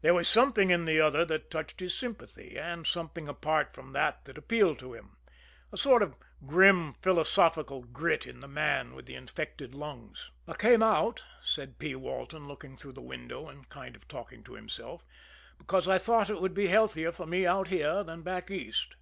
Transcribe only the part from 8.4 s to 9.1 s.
the man with